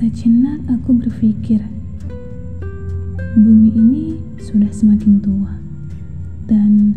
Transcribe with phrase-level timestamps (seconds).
[0.00, 1.60] Sejenak aku berpikir,
[3.36, 5.60] bumi ini sudah semakin tua,
[6.48, 6.96] dan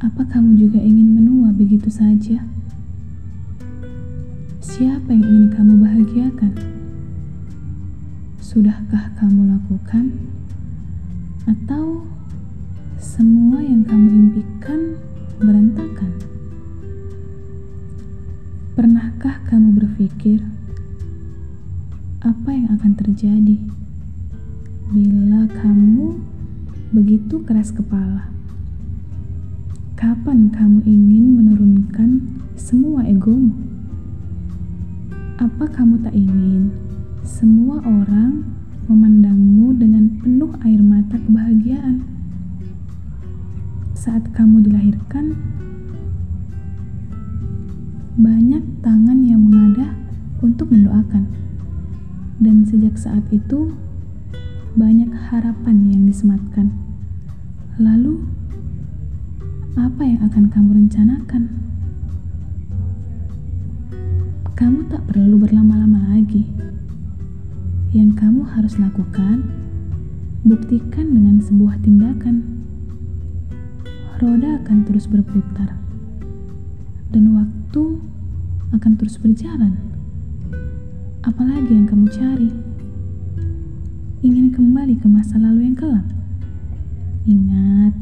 [0.00, 2.40] apa kamu juga ingin menua begitu saja?
[4.64, 6.52] Siapa yang ingin kamu bahagiakan?
[8.40, 10.16] Sudahkah kamu lakukan,
[11.44, 12.08] atau
[12.96, 14.96] semua yang kamu impikan
[15.36, 16.16] berantakan?
[18.72, 20.40] Pernahkah kamu berpikir?
[22.20, 23.56] Apa yang akan terjadi
[24.92, 26.20] bila kamu
[26.92, 28.28] begitu keras kepala?
[29.96, 32.20] Kapan kamu ingin menurunkan
[32.60, 33.56] semua egomu?
[35.40, 36.68] Apa kamu tak ingin
[37.24, 38.44] semua orang
[38.84, 42.04] memandangmu dengan penuh air mata kebahagiaan?
[43.96, 45.40] Saat kamu dilahirkan,
[48.20, 49.96] banyak tangan yang mengadah
[50.44, 51.40] untuk mendoakan
[52.40, 53.76] dan sejak saat itu,
[54.72, 56.72] banyak harapan yang disematkan.
[57.76, 58.24] Lalu,
[59.76, 61.42] apa yang akan kamu rencanakan?
[64.56, 66.48] Kamu tak perlu berlama-lama lagi.
[67.92, 69.44] Yang kamu harus lakukan,
[70.48, 72.64] buktikan dengan sebuah tindakan.
[74.20, 75.76] Roda akan terus berputar,
[77.12, 78.00] dan waktu
[78.72, 79.89] akan terus berjalan.
[81.20, 82.48] Apalagi yang kamu cari?
[84.24, 86.08] Ingin kembali ke masa lalu yang kelam?
[87.28, 87.92] Ingat,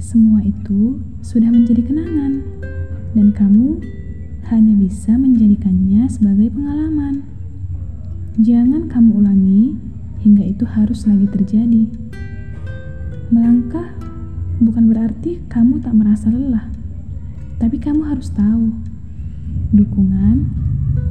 [0.00, 2.40] semua itu sudah menjadi kenangan,
[3.12, 3.84] dan kamu
[4.48, 7.28] hanya bisa menjadikannya sebagai pengalaman.
[8.40, 9.76] Jangan kamu ulangi
[10.24, 11.84] hingga itu harus lagi terjadi.
[13.28, 13.92] Melangkah
[14.64, 16.72] bukan berarti kamu tak merasa lelah,
[17.60, 18.72] tapi kamu harus tahu
[19.76, 20.48] dukungan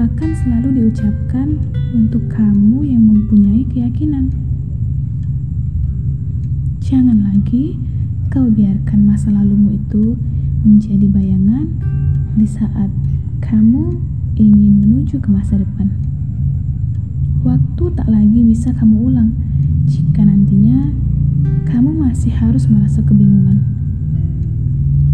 [0.02, 1.62] akan selalu diucapkan
[1.94, 4.34] untuk kamu yang mempunyai keyakinan.
[6.82, 7.78] Jangan lagi
[8.34, 10.18] kau biarkan masa lalumu itu
[10.66, 11.70] menjadi bayangan
[12.34, 12.90] di saat
[13.44, 14.02] kamu
[14.34, 15.94] ingin menuju ke masa depan.
[17.46, 19.38] Waktu tak lagi bisa kamu ulang
[19.86, 20.90] jika nantinya
[21.70, 23.62] kamu masih harus merasa kebingungan.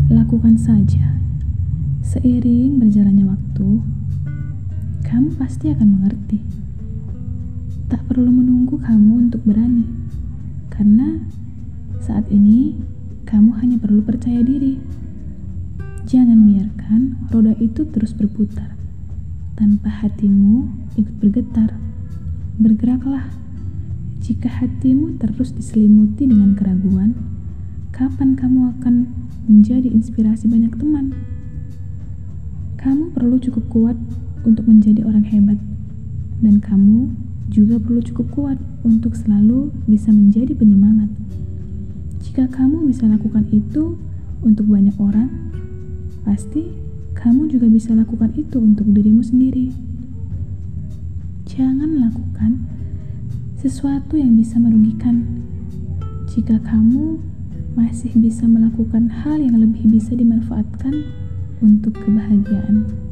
[0.08, 1.20] Lakukan saja.
[2.00, 2.99] Seiring kamu
[5.50, 6.38] pasti akan mengerti.
[7.90, 9.82] Tak perlu menunggu kamu untuk berani,
[10.70, 11.26] karena
[11.98, 12.78] saat ini
[13.26, 14.78] kamu hanya perlu percaya diri.
[16.06, 17.02] Jangan biarkan
[17.34, 18.78] roda itu terus berputar
[19.58, 20.70] tanpa hatimu
[21.02, 21.74] ikut bergetar.
[22.62, 23.34] Bergeraklah.
[24.22, 27.18] Jika hatimu terus diselimuti dengan keraguan,
[27.90, 29.10] kapan kamu akan
[29.50, 31.18] menjadi inspirasi banyak teman?
[32.78, 33.98] Kamu perlu cukup kuat
[34.48, 35.60] untuk menjadi orang hebat,
[36.40, 37.12] dan kamu
[37.50, 41.10] juga perlu cukup kuat untuk selalu bisa menjadi penyemangat.
[42.22, 43.98] Jika kamu bisa lakukan itu
[44.46, 45.28] untuk banyak orang,
[46.24, 46.70] pasti
[47.18, 49.74] kamu juga bisa lakukan itu untuk dirimu sendiri.
[51.50, 52.64] Jangan lakukan
[53.60, 55.44] sesuatu yang bisa merugikan.
[56.30, 57.20] Jika kamu
[57.74, 61.04] masih bisa melakukan hal yang lebih bisa dimanfaatkan
[61.60, 63.09] untuk kebahagiaan.